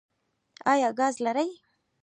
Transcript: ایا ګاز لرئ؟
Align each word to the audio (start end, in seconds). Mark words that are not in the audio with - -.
ایا 0.71 0.89
ګاز 0.99 1.15
لرئ؟ 1.25 1.49